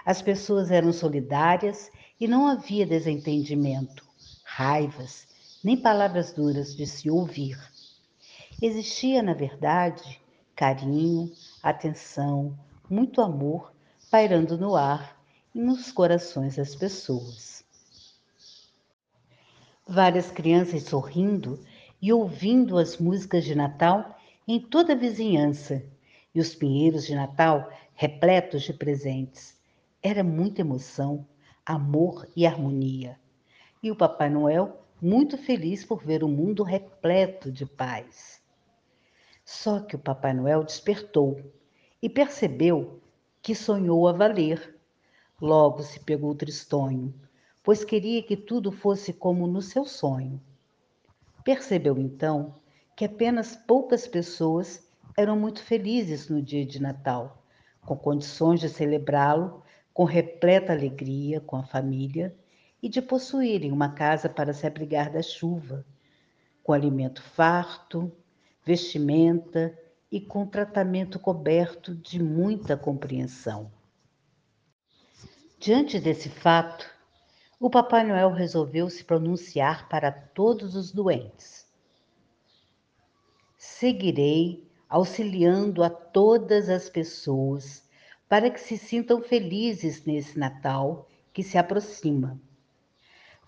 As 0.04 0.20
pessoas 0.20 0.72
eram 0.72 0.92
solidárias 0.92 1.92
e 2.20 2.27
não 2.27 2.48
havia 2.48 2.88
desentendimento, 2.88 4.04
raivas, 4.44 5.26
nem 5.68 5.76
palavras 5.76 6.32
duras 6.32 6.74
de 6.74 6.88
se 6.88 7.10
ouvir. 7.10 7.60
Existia, 8.62 9.22
na 9.22 9.34
verdade, 9.34 10.22
carinho, 10.56 11.30
atenção, 11.62 12.58
muito 12.90 13.20
amor 13.20 13.74
pairando 14.10 14.58
no 14.58 14.78
ar 14.78 15.22
e 15.54 15.60
nos 15.60 15.92
corações 15.92 16.56
das 16.56 16.74
pessoas. 16.74 17.66
Várias 19.86 20.32
crianças 20.32 20.84
sorrindo 20.84 21.62
e 22.02 22.14
ouvindo 22.14 22.78
as 22.78 22.98
músicas 22.98 23.44
de 23.44 23.54
Natal 23.54 24.18
em 24.48 24.62
toda 24.62 24.94
a 24.94 24.96
vizinhança 24.96 25.84
e 26.34 26.40
os 26.40 26.56
pinheiros 26.56 27.06
de 27.06 27.14
Natal 27.14 27.70
repletos 27.94 28.64
de 28.64 28.72
presentes. 28.72 29.60
Era 30.02 30.24
muita 30.24 30.62
emoção, 30.62 31.28
amor 31.66 32.26
e 32.38 32.48
harmonia. 32.48 33.20
E 33.84 33.92
o 33.92 33.98
Papai 33.98 34.30
Noel 34.30 34.87
muito 35.01 35.38
feliz 35.38 35.86
por 35.86 36.04
ver 36.04 36.24
o 36.24 36.27
mundo 36.27 36.63
repleto 36.63 37.51
de 37.51 37.66
paz. 37.66 38.42
Só 39.46 39.80
que 39.80 39.96
o 39.96 40.00
Papai 40.00 40.34
Noel 40.34 40.63
despertou 40.63 41.39
e 42.01 42.10
percebeu 42.10 43.00
que 43.42 43.54
sonhou 43.54 44.08
a 44.08 44.12
valer. 44.12 44.75
Logo 45.39 45.84
se 45.84 46.00
pegou 46.00 46.34
tristonho, 46.34 47.13
pois 47.63 47.84
queria 47.84 48.24
que 48.24 48.36
tudo 48.36 48.72
fosse 48.72 49.13
como 49.13 49.46
no 49.46 49.62
seu 49.62 49.86
sonho. 49.86 50.42
Percebeu 51.44 51.98
então 51.98 52.56
que 52.96 53.06
apenas 53.06 53.56
poucas 53.56 54.08
pessoas 54.08 54.86
eram 55.16 55.38
muito 55.38 55.63
felizes 55.63 56.27
no 56.27 56.42
dia 56.42 56.66
de 56.66 56.82
Natal, 56.82 57.42
com 57.86 57.96
condições 57.96 58.60
de 58.60 58.68
celebrá-lo 58.68 59.63
com 59.94 60.04
repleta 60.04 60.74
alegria 60.74 61.42
com 61.42 61.56
a 61.56 61.63
família 61.63 62.36
e 62.81 62.88
de 62.88 63.01
possuírem 63.01 63.72
uma 63.72 63.89
casa 63.89 64.29
para 64.29 64.53
se 64.53 64.67
abrigar 64.67 65.12
da 65.12 65.22
chuva, 65.22 65.86
com 66.63 66.74
alimento 66.74 67.22
farto, 67.22 68.12
vestimenta 68.63 69.77
e 70.12 70.22
com 70.22 70.46
tratamento 70.46 71.19
coberto 71.19 71.96
de 71.96 72.22
muita 72.22 72.77
compreensão. 72.77 73.72
Diante 75.60 76.00
desse 76.00 76.29
fato, 76.29 76.88
o 77.60 77.69
Papai 77.69 78.05
Noel 78.05 78.31
resolveu 78.31 78.89
se 78.89 79.03
pronunciar 79.03 79.89
para 79.89 80.12
todos 80.12 80.75
os 80.75 80.91
doentes. 80.91 81.65
Seguirei 83.57 84.69
auxiliando 84.88 85.84
a 85.84 85.89
todas 85.89 86.69
as 86.69 86.89
pessoas 86.89 87.84
para 88.29 88.50
que 88.50 88.60
se 88.60 88.77
sintam 88.77 89.22
felizes 89.22 90.05
nesse 90.05 90.38
Natal 90.38 91.07
que 91.34 91.41
se 91.41 91.57
aproxima 91.57 92.39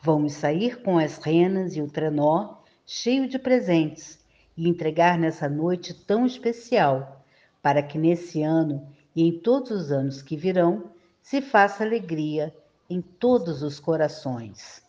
Vamos 0.02 0.34
sair 0.34 0.82
com 0.82 0.98
as 0.98 1.18
renas 1.18 1.76
e 1.76 1.82
o 1.82 1.90
trenó 1.90 2.56
cheio 2.86 3.28
de 3.28 3.38
presentes 3.38 4.18
e 4.56 4.68
entregar 4.68 5.20
nessa 5.20 5.50
noite 5.50 5.94
tão 5.94 6.26
especial, 6.26 7.26
para 7.62 7.84
que 7.84 7.98
nesse 7.98 8.42
ano 8.42 8.88
e 9.14 9.28
em 9.28 9.40
todos 9.40 9.72
os 9.72 9.92
anos 9.92 10.22
que 10.22 10.38
virão 10.38 10.92
se 11.22 11.42
faça 11.42 11.84
alegria 11.84 12.56
em 12.90 13.02
todos 13.02 13.62
os 13.62 13.78
corações. 13.78 14.82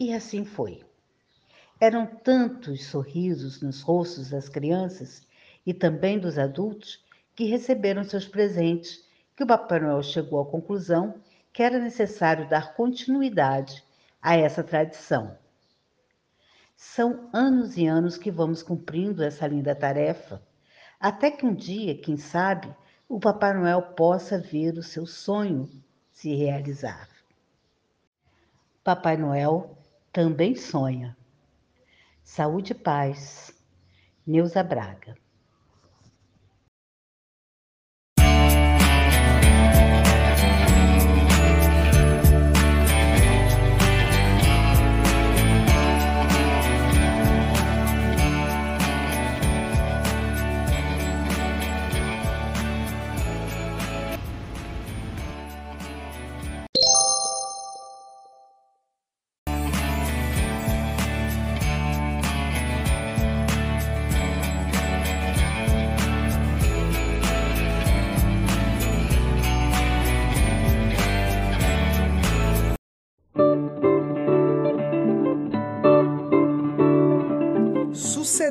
E 0.00 0.12
assim 0.14 0.46
foi. 0.46 0.82
Eram 1.78 2.06
tantos 2.06 2.86
sorrisos 2.86 3.60
nos 3.60 3.82
rostos 3.82 4.30
das 4.30 4.48
crianças 4.48 5.22
e 5.66 5.74
também 5.74 6.18
dos 6.18 6.38
adultos 6.38 7.04
que 7.36 7.44
receberam 7.44 8.04
seus 8.04 8.26
presentes 8.26 9.04
que 9.36 9.44
o 9.44 9.46
Papai 9.46 9.80
Noel 9.80 10.02
chegou 10.02 10.40
à 10.40 10.46
conclusão 10.46 11.14
que 11.54 11.62
era 11.62 11.78
necessário 11.78 12.48
dar 12.48 12.74
continuidade 12.74 13.84
a 14.20 14.36
essa 14.36 14.64
tradição. 14.64 15.38
São 16.76 17.30
anos 17.32 17.76
e 17.76 17.86
anos 17.86 18.18
que 18.18 18.28
vamos 18.28 18.60
cumprindo 18.60 19.22
essa 19.22 19.46
linda 19.46 19.72
tarefa, 19.72 20.42
até 20.98 21.30
que 21.30 21.46
um 21.46 21.54
dia, 21.54 21.96
quem 21.96 22.16
sabe, 22.16 22.74
o 23.08 23.20
Papai 23.20 23.54
Noel 23.54 23.80
possa 23.80 24.36
ver 24.36 24.76
o 24.76 24.82
seu 24.82 25.06
sonho 25.06 25.70
se 26.10 26.34
realizar. 26.34 27.08
Papai 28.82 29.16
Noel 29.16 29.78
também 30.12 30.56
sonha. 30.56 31.16
Saúde 32.24 32.72
e 32.72 32.74
paz. 32.74 33.54
Neuza 34.26 34.62
Braga. 34.62 35.23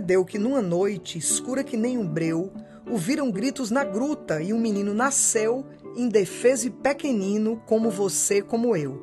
Sucedeu 0.04 0.26
que 0.26 0.38
numa 0.38 0.62
noite 0.62 1.18
escura 1.18 1.64
que 1.64 1.78
nem 1.78 1.98
um 1.98 2.06
breu, 2.06 2.52
ouviram 2.86 3.32
gritos 3.32 3.72
na 3.72 3.86
gruta 3.86 4.42
e 4.42 4.52
um 4.52 4.60
menino 4.60 4.94
nasceu, 4.94 5.66
indefeso 5.96 6.68
e 6.68 6.70
pequenino, 6.70 7.64
como 7.66 7.90
você, 7.90 8.42
como 8.42 8.76
eu. 8.76 9.02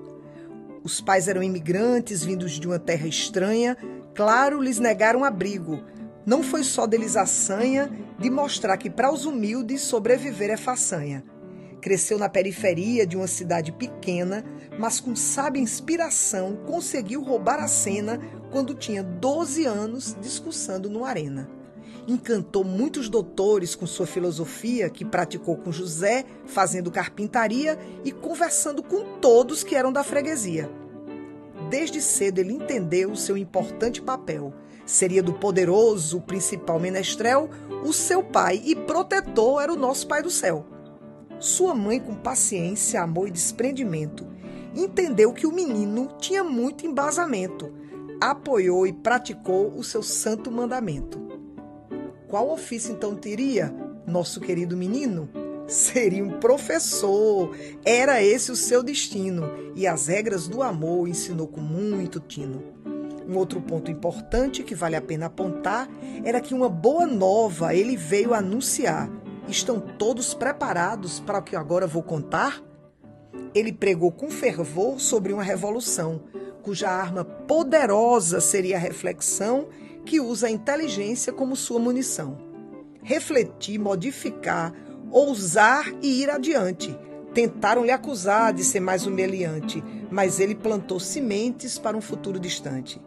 Os 0.84 1.00
pais 1.00 1.26
eram 1.26 1.42
imigrantes 1.42 2.22
vindos 2.22 2.52
de 2.60 2.66
uma 2.66 2.78
terra 2.78 3.06
estranha, 3.08 3.78
claro, 4.14 4.60
lhes 4.60 4.78
negaram 4.78 5.24
abrigo. 5.24 5.82
Não 6.26 6.42
foi 6.42 6.62
só 6.62 6.86
deles 6.86 7.16
a 7.16 7.24
sanha 7.24 7.90
de 8.18 8.28
mostrar 8.28 8.76
que 8.76 8.90
para 8.90 9.10
os 9.10 9.24
humildes 9.24 9.80
sobreviver 9.80 10.50
é 10.50 10.58
façanha. 10.58 11.24
Cresceu 11.80 12.18
na 12.18 12.28
periferia 12.28 13.06
de 13.06 13.16
uma 13.16 13.26
cidade 13.26 13.72
pequena, 13.72 14.44
mas 14.78 15.00
com 15.00 15.16
sábia 15.16 15.62
inspiração 15.62 16.58
conseguiu 16.66 17.22
roubar 17.22 17.58
a 17.58 17.68
cena 17.68 18.20
quando 18.50 18.74
tinha 18.74 19.02
12 19.02 19.64
anos 19.64 20.16
discursando 20.20 20.88
no 20.90 21.04
Arena. 21.04 21.48
Encantou 22.06 22.64
muitos 22.64 23.08
doutores 23.08 23.74
com 23.74 23.86
sua 23.86 24.06
filosofia, 24.06 24.90
que 24.90 25.04
praticou 25.04 25.56
com 25.56 25.70
José, 25.70 26.24
fazendo 26.46 26.90
carpintaria 26.90 27.78
e 28.04 28.10
conversando 28.10 28.82
com 28.82 29.18
todos 29.20 29.62
que 29.62 29.76
eram 29.76 29.92
da 29.92 30.02
freguesia. 30.02 30.70
Desde 31.68 32.00
cedo 32.00 32.38
ele 32.38 32.52
entendeu 32.52 33.14
seu 33.14 33.36
importante 33.36 34.02
papel. 34.02 34.52
Seria 34.84 35.22
do 35.22 35.34
poderoso, 35.34 36.20
principal 36.20 36.80
menestrel, 36.80 37.48
o 37.84 37.92
seu 37.92 38.24
pai 38.24 38.60
e 38.64 38.74
protetor 38.74 39.62
era 39.62 39.72
o 39.72 39.76
nosso 39.76 40.08
Pai 40.08 40.20
do 40.20 40.30
céu. 40.30 40.66
Sua 41.38 41.74
mãe, 41.74 42.00
com 42.00 42.14
paciência, 42.14 43.00
amor 43.00 43.28
e 43.28 43.30
desprendimento, 43.30 44.26
entendeu 44.74 45.32
que 45.32 45.46
o 45.46 45.52
menino 45.52 46.08
tinha 46.18 46.42
muito 46.42 46.86
embasamento, 46.86 47.72
apoiou 48.20 48.86
e 48.86 48.92
praticou 48.92 49.72
o 49.76 49.82
seu 49.82 50.02
santo 50.02 50.50
mandamento. 50.50 51.18
Qual 52.28 52.50
ofício 52.50 52.92
então 52.92 53.14
teria 53.14 53.74
nosso 54.06 54.40
querido 54.40 54.76
menino? 54.76 55.28
Seria 55.66 56.24
um 56.24 56.38
professor. 56.38 57.56
Era 57.84 58.22
esse 58.22 58.52
o 58.52 58.56
seu 58.56 58.82
destino. 58.82 59.44
E 59.74 59.86
as 59.86 60.08
regras 60.08 60.46
do 60.46 60.62
amor 60.62 61.08
ensinou 61.08 61.46
com 61.46 61.60
muito 61.60 62.20
tino. 62.20 62.62
Um 63.28 63.36
outro 63.36 63.60
ponto 63.60 63.90
importante 63.90 64.62
que 64.62 64.74
vale 64.74 64.96
a 64.96 65.00
pena 65.00 65.26
apontar 65.26 65.88
era 66.24 66.40
que 66.40 66.52
uma 66.52 66.68
boa 66.68 67.06
nova 67.06 67.74
ele 67.74 67.96
veio 67.96 68.34
anunciar 68.34 69.08
Estão 69.50 69.80
todos 69.80 70.32
preparados 70.32 71.18
para 71.18 71.38
o 71.38 71.42
que 71.42 71.56
agora 71.56 71.84
vou 71.84 72.04
contar? 72.04 72.62
Ele 73.52 73.72
pregou 73.72 74.12
com 74.12 74.30
fervor 74.30 75.00
sobre 75.00 75.32
uma 75.32 75.42
revolução, 75.42 76.22
cuja 76.60 76.88
arma 76.88 77.24
poderosa 77.24 78.40
seria 78.40 78.76
a 78.76 78.80
reflexão 78.80 79.68
que 80.04 80.20
usa 80.20 80.46
a 80.46 80.50
inteligência 80.50 81.32
como 81.32 81.56
sua 81.56 81.78
munição. 81.78 82.38
Refletir, 83.02 83.78
modificar, 83.78 84.72
ousar 85.10 85.92
e 86.02 86.22
ir 86.22 86.30
adiante. 86.30 86.96
Tentaram 87.34 87.84
lhe 87.84 87.92
acusar 87.92 88.52
de 88.52 88.64
ser 88.64 88.80
mais 88.80 89.06
humilhante, 89.06 89.82
mas 90.10 90.40
ele 90.40 90.54
plantou 90.54 90.98
sementes 90.98 91.78
para 91.78 91.96
um 91.96 92.00
futuro 92.00 92.38
distante. 92.38 93.00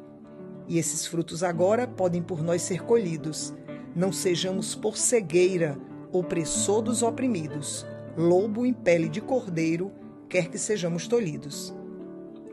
E 0.67 0.77
esses 0.77 1.05
frutos 1.05 1.43
agora 1.43 1.87
podem 1.87 2.21
por 2.21 2.41
nós 2.41 2.61
ser 2.61 2.83
colhidos. 2.83 3.53
Não 3.95 4.11
sejamos 4.11 4.75
por 4.75 4.97
cegueira, 4.97 5.77
opressor 6.11 6.81
dos 6.81 7.03
oprimidos, 7.03 7.85
lobo 8.15 8.65
em 8.65 8.73
pele 8.73 9.09
de 9.09 9.19
cordeiro, 9.19 9.91
quer 10.29 10.47
que 10.47 10.57
sejamos 10.57 11.07
tolhidos. 11.07 11.75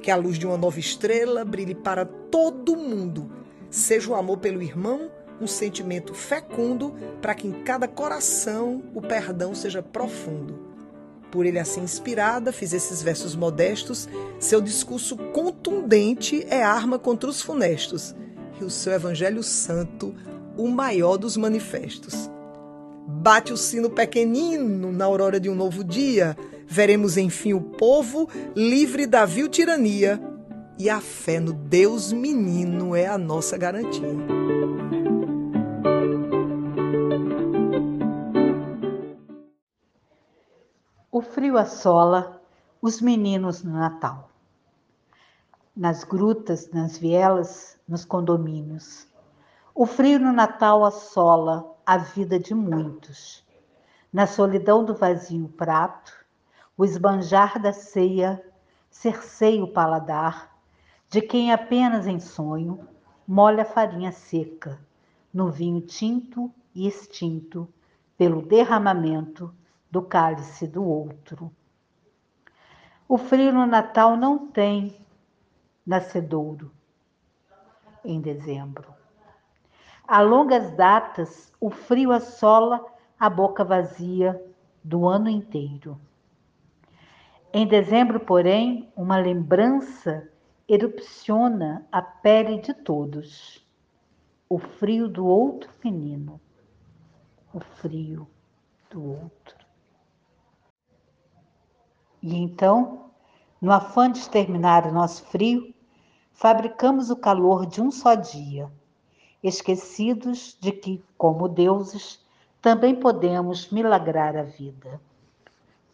Que 0.01 0.11
a 0.11 0.17
luz 0.17 0.39
de 0.39 0.47
uma 0.47 0.57
nova 0.57 0.79
estrela 0.79 1.45
brilhe 1.45 1.75
para 1.75 2.05
todo 2.05 2.77
mundo, 2.77 3.31
seja 3.71 4.11
o 4.11 4.15
amor 4.15 4.39
pelo 4.39 4.63
irmão 4.63 5.11
um 5.41 5.47
sentimento 5.47 6.13
fecundo, 6.13 6.95
para 7.23 7.35
que 7.35 7.49
em 7.49 7.53
cada 7.65 7.89
coração 7.89 8.83
o 8.95 9.01
perdão 9.01 9.55
seja 9.55 9.83
profundo. 9.83 10.59
Por 11.31 11.47
ele 11.47 11.59
assim 11.59 11.83
inspirada, 11.83 12.53
fiz 12.53 12.73
esses 12.73 13.03
versos 13.03 13.35
modestos, 13.35 14.09
seu 14.39 14.61
discurso 14.61 15.17
contundente 15.17 16.45
é 16.51 16.63
arma 16.63 16.99
contra 16.99 17.31
os 17.31 17.41
funestos, 17.41 18.15
e 18.61 18.65
o 18.65 18.71
seu 18.71 18.93
evangelho 18.93 19.43
santo, 19.43 20.15
o 20.57 20.69
maior 20.69 21.17
dos 21.17 21.37
manifestos. 21.37 22.29
Bate 23.07 23.53
o 23.53 23.57
sino 23.57 23.89
pequenino 23.89 24.93
na 24.93 25.05
aurora 25.05 25.41
de 25.41 25.49
um 25.49 25.55
novo 25.55 25.83
dia. 25.83 26.37
Veremos 26.73 27.17
enfim 27.17 27.53
o 27.53 27.61
povo 27.61 28.29
livre 28.55 29.05
da 29.05 29.25
vil 29.25 29.49
tirania. 29.49 30.23
E 30.79 30.89
a 30.89 31.01
fé 31.01 31.41
no 31.41 31.53
Deus 31.53 32.13
menino 32.13 32.95
é 32.95 33.09
a 33.09 33.19
nossa 33.19 33.59
garantia. 33.59 34.09
O 41.11 41.21
frio 41.21 41.59
assola 41.59 42.41
os 42.81 43.01
meninos 43.01 43.65
no 43.65 43.73
Natal. 43.73 44.31
Nas 45.77 46.05
grutas, 46.05 46.71
nas 46.71 46.97
vielas, 46.97 47.77
nos 47.87 48.05
condomínios. 48.05 49.09
O 49.75 49.87
frio 49.87 50.21
no 50.21 50.33
Natal 50.33 50.85
assola 50.85 51.69
a 51.85 51.99
vida 51.99 52.39
de 52.39 52.55
muitos. 52.55 53.45
Na 54.13 54.29
solidão 54.29 54.85
do 54.85 54.95
vazio 54.95 55.49
prato, 55.49 56.20
o 56.81 56.85
esbanjar 56.87 57.61
da 57.61 57.75
ceia 57.75 58.43
cerceia 58.89 59.63
o 59.63 59.69
paladar 59.69 60.51
de 61.11 61.21
quem 61.21 61.53
apenas 61.53 62.07
em 62.07 62.19
sonho 62.19 62.89
molha 63.29 63.65
a 63.65 63.67
farinha 63.67 64.11
seca 64.11 64.81
no 65.31 65.51
vinho 65.51 65.83
tinto 65.83 66.51
e 66.75 66.89
extinto 66.89 67.69
pelo 68.17 68.41
derramamento 68.41 69.55
do 69.91 70.01
cálice 70.01 70.67
do 70.67 70.83
outro. 70.83 71.53
O 73.07 73.19
frio 73.19 73.53
no 73.53 73.67
Natal 73.67 74.17
não 74.17 74.49
tem 74.49 74.97
nascedouro 75.85 76.73
em 78.03 78.23
dezembro. 78.23 78.95
A 80.09 80.23
longas 80.23 80.75
datas, 80.75 81.53
o 81.61 81.69
frio 81.69 82.11
assola 82.11 82.83
a 83.19 83.29
boca 83.29 83.63
vazia 83.63 84.43
do 84.83 85.07
ano 85.07 85.29
inteiro. 85.29 86.01
Em 87.53 87.67
dezembro, 87.67 88.21
porém, 88.21 88.93
uma 88.97 89.17
lembrança 89.17 90.29
erupciona 90.69 91.87
a 91.91 92.01
pele 92.01 92.61
de 92.61 92.73
todos. 92.73 93.67
O 94.49 94.59
frio 94.59 95.09
do 95.09 95.27
outro 95.27 95.71
menino. 95.85 96.41
O 97.53 97.61
frio 97.61 98.29
do 98.91 99.03
outro. 99.03 99.67
E 102.23 102.37
então, 102.37 103.11
no 103.61 103.73
afã 103.73 104.11
de 104.11 104.19
exterminar 104.19 104.87
o 104.87 104.93
nosso 104.93 105.25
frio, 105.27 105.75
fabricamos 106.33 107.11
o 107.11 107.17
calor 107.17 107.67
de 107.67 107.81
um 107.81 107.91
só 107.91 108.15
dia 108.15 108.71
esquecidos 109.43 110.57
de 110.61 110.73
que, 110.73 111.03
como 111.17 111.49
deuses, 111.49 112.25
também 112.61 112.95
podemos 112.95 113.71
milagrar 113.71 114.37
a 114.37 114.43
vida. 114.43 115.01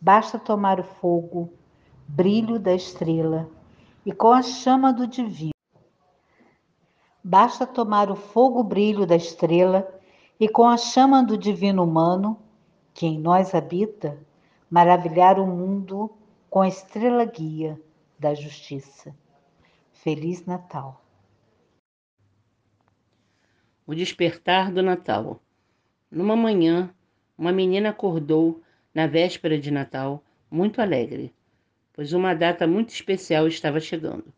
Basta 0.01 0.39
tomar 0.39 0.79
o 0.79 0.85
fogo, 0.85 1.53
brilho 2.07 2.59
da 2.59 2.75
estrela, 2.75 3.49
e 4.05 4.13
com 4.13 4.31
a 4.31 4.43
chama 4.43 4.93
do 4.93 5.07
divino. 5.07 5.53
Basta 7.25 7.67
tomar 7.67 8.11
o 8.11 8.15
fogo, 8.15 8.63
brilho 8.63 9.07
da 9.07 9.17
estrela, 9.17 9.89
e 10.39 10.49
com 10.49 10.69
a 10.69 10.77
chama 10.77 11.25
do 11.25 11.37
divino 11.37 11.83
humano, 11.83 12.39
que 12.93 13.07
em 13.07 13.19
nós 13.19 13.55
habita, 13.55 14.19
maravilhar 14.71 15.41
o 15.41 15.47
mundo 15.47 16.11
com 16.51 16.61
a 16.61 16.69
estrela 16.69 17.25
guia 17.25 17.81
da 18.19 18.35
justiça. 18.35 19.15
Feliz 19.93 20.45
Natal! 20.45 21.03
O 23.87 23.95
despertar 23.95 24.71
do 24.73 24.83
Natal. 24.83 25.41
Numa 26.11 26.37
manhã, 26.37 26.95
uma 27.37 27.53
menina 27.53 27.91
acordou 27.91 28.61
na 28.97 29.07
véspera 29.07 29.59
de 29.59 29.71
Natal 29.71 30.25
muito 30.51 30.81
alegre, 30.81 31.31
pois 31.93 32.15
uma 32.15 32.33
data 32.33 32.67
muito 32.67 32.89
especial 32.89 33.47
estava 33.47 33.79
chegando 33.79 34.33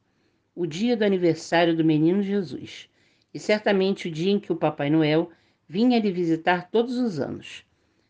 o 0.52 0.66
dia 0.66 0.96
do 0.96 1.04
aniversário 1.04 1.76
do 1.76 1.84
menino 1.84 2.24
Jesus, 2.24 2.90
e 3.32 3.38
certamente 3.38 4.08
o 4.08 4.10
dia 4.10 4.32
em 4.32 4.40
que 4.40 4.52
o 4.52 4.56
Papai 4.56 4.90
Noel 4.90 5.30
vinha 5.68 6.00
lhe 6.00 6.10
visitar 6.10 6.68
todos 6.72 6.98
os 6.98 7.20
anos. 7.20 7.64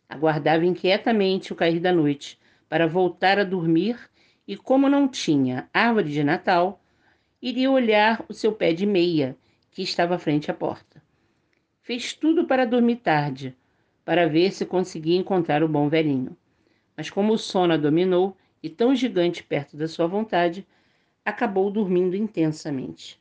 Aguardava 0.08 0.64
inquietamente 0.64 1.52
o 1.52 1.56
cair 1.56 1.80
da 1.80 1.92
noite 1.92 2.38
para 2.66 2.86
voltar 2.86 3.38
a 3.38 3.44
dormir 3.44 3.98
e, 4.46 4.56
como 4.56 4.88
não 4.88 5.06
tinha 5.06 5.68
árvore 5.70 6.10
de 6.10 6.24
Natal, 6.24 6.82
iria 7.42 7.70
olhar 7.70 8.24
o 8.26 8.32
seu 8.32 8.52
pé 8.52 8.72
de 8.72 8.86
meia 8.86 9.36
que 9.70 9.82
estava 9.82 10.18
frente 10.18 10.50
à 10.50 10.54
porta. 10.54 11.02
Fez 11.82 12.14
tudo 12.14 12.46
para 12.46 12.64
dormir 12.64 12.96
tarde, 12.96 13.54
para 14.08 14.26
ver 14.26 14.52
se 14.54 14.64
conseguia 14.64 15.18
encontrar 15.18 15.62
o 15.62 15.68
bom 15.68 15.86
velhinho. 15.86 16.34
Mas 16.96 17.10
como 17.10 17.34
o 17.34 17.36
sono 17.36 17.74
a 17.74 17.76
dominou 17.76 18.34
e 18.62 18.70
tão 18.70 18.94
gigante 18.94 19.44
perto 19.44 19.76
da 19.76 19.86
sua 19.86 20.06
vontade, 20.06 20.66
acabou 21.22 21.70
dormindo 21.70 22.16
intensamente. 22.16 23.20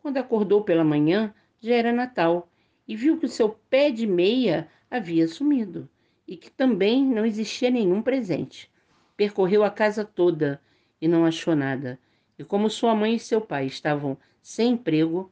Quando 0.00 0.16
acordou 0.16 0.64
pela 0.64 0.82
manhã, 0.82 1.34
já 1.60 1.74
era 1.74 1.92
Natal 1.92 2.48
e 2.88 2.96
viu 2.96 3.18
que 3.18 3.26
o 3.26 3.28
seu 3.28 3.50
pé 3.68 3.90
de 3.90 4.06
meia 4.06 4.66
havia 4.90 5.28
sumido 5.28 5.86
e 6.26 6.38
que 6.38 6.50
também 6.50 7.04
não 7.04 7.26
existia 7.26 7.68
nenhum 7.68 8.00
presente. 8.00 8.72
Percorreu 9.18 9.62
a 9.62 9.70
casa 9.70 10.06
toda 10.06 10.58
e 11.02 11.06
não 11.06 11.26
achou 11.26 11.54
nada. 11.54 11.98
E 12.38 12.44
como 12.44 12.70
sua 12.70 12.94
mãe 12.94 13.16
e 13.16 13.20
seu 13.20 13.42
pai 13.42 13.66
estavam 13.66 14.16
sem 14.40 14.72
emprego, 14.72 15.30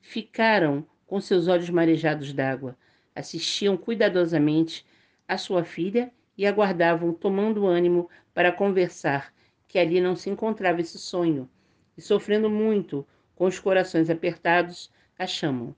ficaram 0.00 0.84
com 1.06 1.20
seus 1.20 1.46
olhos 1.46 1.70
marejados 1.70 2.32
d'água, 2.32 2.76
assistiam 3.14 3.76
cuidadosamente 3.76 4.86
a 5.26 5.36
sua 5.38 5.64
filha 5.64 6.12
e 6.36 6.46
aguardavam, 6.46 7.12
tomando 7.12 7.66
ânimo 7.66 8.08
para 8.32 8.52
conversar, 8.52 9.32
que 9.68 9.78
ali 9.78 10.00
não 10.00 10.16
se 10.16 10.30
encontrava 10.30 10.80
esse 10.80 10.98
sonho, 10.98 11.48
e 11.96 12.02
sofrendo 12.02 12.48
muito, 12.48 13.06
com 13.34 13.46
os 13.46 13.58
corações 13.58 14.08
apertados, 14.10 14.90
a 15.18 15.26
chamam. 15.26 15.74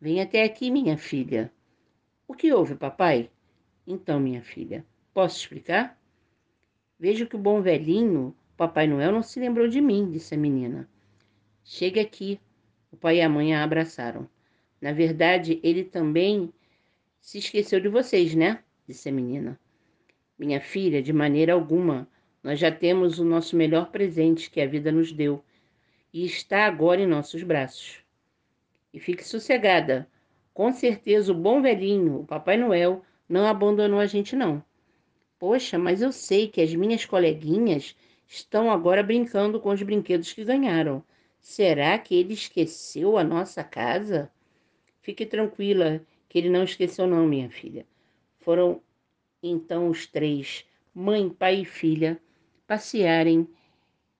Vem 0.00 0.20
até 0.20 0.42
aqui, 0.42 0.70
minha 0.70 0.98
filha. 0.98 1.52
O 2.26 2.34
que 2.34 2.52
houve, 2.52 2.74
papai? 2.74 3.30
Então, 3.86 4.18
minha 4.18 4.42
filha, 4.42 4.84
posso 5.14 5.38
explicar? 5.38 5.98
Vejo 6.98 7.26
que 7.26 7.36
o 7.36 7.38
bom 7.38 7.60
velhinho, 7.60 8.34
Papai 8.56 8.86
Noel, 8.86 9.10
não 9.10 9.22
se 9.22 9.40
lembrou 9.40 9.66
de 9.66 9.80
mim, 9.80 10.08
disse 10.10 10.34
a 10.34 10.38
menina. 10.38 10.88
Chegue 11.64 11.98
aqui. 11.98 12.40
O 12.92 12.96
pai 12.96 13.16
e 13.16 13.20
a 13.20 13.28
mãe 13.28 13.54
a 13.54 13.64
abraçaram. 13.64 14.28
Na 14.80 14.92
verdade, 14.92 15.58
ele 15.64 15.82
também 15.82 16.52
se 17.22 17.38
esqueceu 17.38 17.78
de 17.78 17.88
vocês, 17.88 18.34
né? 18.34 18.62
disse 18.86 19.08
a 19.08 19.12
menina. 19.12 19.58
Minha 20.36 20.60
filha, 20.60 21.00
de 21.00 21.12
maneira 21.12 21.52
alguma. 21.52 22.08
Nós 22.42 22.58
já 22.58 22.70
temos 22.70 23.20
o 23.20 23.24
nosso 23.24 23.56
melhor 23.56 23.92
presente 23.92 24.50
que 24.50 24.60
a 24.60 24.66
vida 24.66 24.90
nos 24.90 25.12
deu 25.12 25.42
e 26.12 26.26
está 26.26 26.66
agora 26.66 27.00
em 27.00 27.06
nossos 27.06 27.44
braços. 27.44 28.00
E 28.92 28.98
fique 28.98 29.24
sossegada. 29.24 30.08
Com 30.52 30.72
certeza 30.72 31.32
o 31.32 31.36
bom 31.36 31.62
velhinho, 31.62 32.20
o 32.20 32.26
Papai 32.26 32.56
Noel, 32.56 33.04
não 33.28 33.46
abandonou 33.46 34.00
a 34.00 34.06
gente, 34.06 34.34
não. 34.34 34.62
Poxa, 35.38 35.78
mas 35.78 36.02
eu 36.02 36.10
sei 36.10 36.48
que 36.48 36.60
as 36.60 36.74
minhas 36.74 37.04
coleguinhas 37.06 37.96
estão 38.26 38.68
agora 38.68 39.02
brincando 39.02 39.60
com 39.60 39.70
os 39.70 39.82
brinquedos 39.82 40.32
que 40.32 40.44
ganharam. 40.44 41.04
Será 41.40 41.96
que 41.98 42.16
ele 42.16 42.34
esqueceu 42.34 43.16
a 43.16 43.22
nossa 43.22 43.62
casa? 43.62 44.30
Fique 45.00 45.24
tranquila, 45.24 46.04
que 46.32 46.38
ele 46.38 46.48
não 46.48 46.64
esqueceu, 46.64 47.06
não, 47.06 47.26
minha 47.26 47.50
filha. 47.50 47.84
Foram 48.38 48.80
então 49.42 49.90
os 49.90 50.06
três, 50.06 50.64
mãe, 50.94 51.28
pai 51.28 51.56
e 51.56 51.64
filha, 51.66 52.18
passearem 52.66 53.46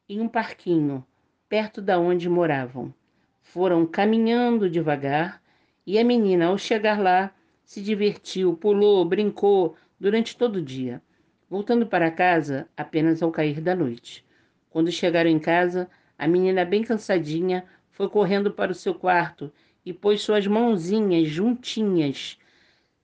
em 0.07 0.21
um 0.21 0.29
parquinho 0.29 1.03
perto 1.49 1.81
da 1.81 1.99
onde 1.99 2.29
moravam. 2.29 2.93
Foram 3.41 3.87
caminhando 3.87 4.69
devagar 4.69 5.43
e 5.87 5.99
a 5.99 6.05
menina, 6.05 6.49
ao 6.49 6.59
chegar 6.59 7.01
lá, 7.01 7.35
se 7.65 7.81
divertiu, 7.81 8.59
pulou, 8.59 9.03
brincou 9.07 9.75
durante 9.99 10.37
todo 10.37 10.57
o 10.57 10.63
dia, 10.63 11.01
voltando 11.49 11.87
para 11.87 12.11
casa 12.11 12.69
apenas 12.77 13.23
ao 13.23 13.33
cair 13.33 13.59
da 13.59 13.75
noite. 13.75 14.23
Quando 14.69 14.93
chegaram 14.93 15.31
em 15.31 15.39
casa, 15.39 15.89
a 16.19 16.29
menina, 16.29 16.63
bem 16.63 16.83
cansadinha, 16.83 17.65
foi 17.91 18.11
correndo 18.11 18.51
para 18.51 18.71
o 18.71 18.75
seu 18.75 18.95
quarto 18.95 19.51
e 19.85 19.93
pôs 19.93 20.23
suas 20.23 20.47
mãozinhas 20.47 21.29
juntinhas, 21.29 22.39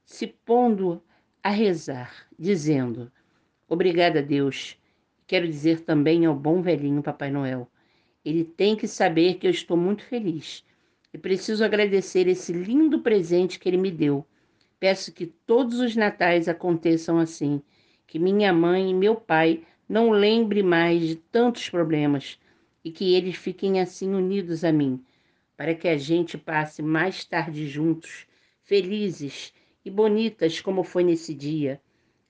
se 0.05 0.27
pondo 0.27 1.03
a 1.43 1.51
rezar, 1.51 2.27
dizendo: 2.39 3.11
Obrigada, 3.69 4.23
Deus. 4.23 4.77
Quero 5.27 5.47
dizer 5.47 5.81
também 5.81 6.25
ao 6.25 6.35
bom 6.35 6.63
velhinho 6.63 7.03
Papai 7.03 7.31
Noel. 7.31 7.71
Ele 8.25 8.45
tem 8.45 8.77
que 8.77 8.89
saber 8.89 9.35
que 9.35 9.47
eu 9.47 9.51
estou 9.51 9.77
muito 9.77 10.05
feliz 10.05 10.65
e 11.13 11.19
preciso 11.19 11.65
agradecer 11.65 12.27
esse 12.27 12.53
lindo 12.53 13.01
presente 13.01 13.59
que 13.59 13.69
ele 13.69 13.77
me 13.77 13.91
deu 13.91 14.27
Peço 14.81 15.13
que 15.13 15.27
todos 15.27 15.81
os 15.81 15.97
natais 15.97 16.49
aconteçam 16.49 17.19
assim, 17.19 17.61
que 18.07 18.17
minha 18.19 18.53
mãe 18.53 18.91
e 18.91 18.95
meu 18.95 19.17
pai 19.17 19.65
não 19.89 20.11
lembrem 20.11 20.63
mais 20.63 21.03
de 21.03 21.17
tantos 21.17 21.69
problemas 21.69 22.39
e 22.85 22.93
que 22.93 23.13
eles 23.15 23.35
fiquem 23.35 23.81
assim 23.81 24.15
unidos 24.15 24.63
a 24.63 24.71
mim, 24.71 25.03
para 25.59 25.75
que 25.75 25.87
a 25.87 25.99
gente 25.99 26.39
passe 26.39 26.81
mais 26.81 27.23
tarde 27.23 27.69
juntos, 27.69 28.27
felizes 28.63 29.53
e 29.85 29.91
bonitas 29.91 30.63
como 30.63 30.83
foi 30.83 31.05
nesse 31.05 31.35
dia. 31.35 31.79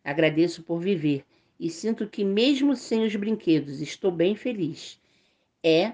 Agradeço 0.02 0.64
por 0.64 0.80
viver 0.80 1.24
e 1.60 1.70
sinto 1.70 2.08
que, 2.08 2.24
mesmo 2.24 2.74
sem 2.74 3.04
os 3.04 3.14
brinquedos, 3.14 3.80
estou 3.80 4.10
bem 4.10 4.34
feliz. 4.34 5.00
É 5.62 5.92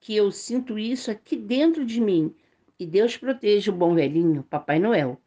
que 0.00 0.16
eu 0.16 0.32
sinto 0.32 0.78
isso 0.78 1.10
aqui 1.10 1.36
dentro 1.36 1.84
de 1.84 2.00
mim 2.00 2.34
e 2.78 2.86
Deus 2.86 3.18
proteja 3.18 3.70
o 3.70 3.76
bom 3.76 3.94
velhinho, 3.94 4.42
Papai 4.44 4.78
Noel 4.78 5.20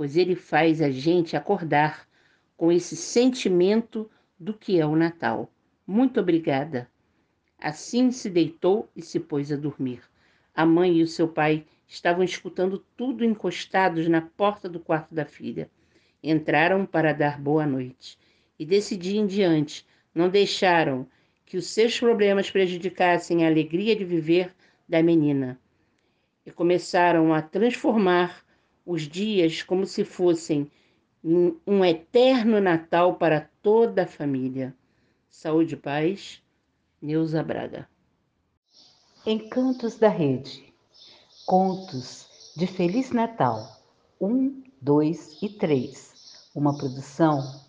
pois 0.00 0.16
ele 0.16 0.34
faz 0.34 0.80
a 0.80 0.90
gente 0.90 1.36
acordar 1.36 2.08
com 2.56 2.72
esse 2.72 2.96
sentimento 2.96 4.10
do 4.38 4.54
que 4.54 4.80
é 4.80 4.86
o 4.86 4.96
Natal. 4.96 5.52
Muito 5.86 6.18
obrigada. 6.18 6.90
Assim 7.58 8.10
se 8.10 8.30
deitou 8.30 8.88
e 8.96 9.02
se 9.02 9.20
pôs 9.20 9.52
a 9.52 9.56
dormir. 9.56 10.00
A 10.54 10.66
mãe 10.66 10.98
e 10.98 11.02
o 11.02 11.06
seu 11.06 11.28
pai 11.28 11.64
estavam 11.86 12.22
escutando 12.22 12.84
tudo 12.96 13.24
encostados 13.24 14.06
na 14.08 14.20
porta 14.20 14.68
do 14.68 14.78
quarto 14.80 15.14
da 15.14 15.24
filha. 15.24 15.70
Entraram 16.22 16.84
para 16.86 17.12
dar 17.12 17.40
boa 17.40 17.66
noite 17.66 18.18
e 18.58 18.64
desse 18.64 18.96
dia 18.96 19.18
em 19.18 19.26
diante 19.26 19.86
não 20.14 20.28
deixaram 20.28 21.06
que 21.46 21.56
os 21.56 21.66
seus 21.66 21.98
problemas 21.98 22.50
prejudicassem 22.50 23.44
a 23.44 23.48
alegria 23.48 23.96
de 23.96 24.04
viver 24.04 24.54
da 24.88 25.02
menina 25.02 25.58
e 26.44 26.50
começaram 26.50 27.32
a 27.32 27.42
transformar 27.42 28.44
os 28.84 29.02
dias 29.02 29.62
como 29.62 29.86
se 29.86 30.04
fossem 30.04 30.70
um 31.22 31.84
eterno 31.84 32.60
Natal 32.60 33.14
para 33.14 33.48
toda 33.62 34.04
a 34.04 34.06
família. 34.06 34.74
Saúde 35.28 35.74
e 35.74 35.76
paz, 35.78 36.42
Neuza 37.00 37.42
Braga. 37.42 37.88
Encantos 39.26 39.96
da 39.96 40.08
Rede. 40.08 40.72
Contos 41.44 42.26
de 42.56 42.66
Feliz 42.66 43.10
Natal. 43.10 43.68
1, 44.18 44.62
2 44.80 45.42
e 45.42 45.48
3. 45.50 46.50
Uma 46.54 46.74
produção 46.74 47.60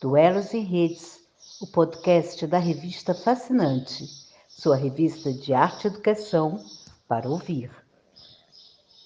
do 0.00 0.16
Elos 0.16 0.54
e 0.54 0.60
Redes, 0.60 1.18
o 1.60 1.66
podcast 1.66 2.46
da 2.46 2.58
revista 2.58 3.12
Fascinante, 3.12 4.04
sua 4.48 4.76
revista 4.76 5.32
de 5.32 5.52
arte 5.52 5.86
e 5.86 5.86
educação 5.88 6.64
para 7.08 7.28
ouvir. 7.28 7.72